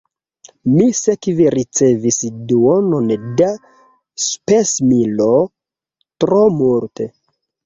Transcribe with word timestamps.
Mi 0.75 0.85
sekve 0.99 1.51
ricevis 1.55 2.17
duonon 2.53 3.11
da 3.43 3.51
spesmilo 4.29 5.29
tro 6.25 6.43
multe. 6.65 7.09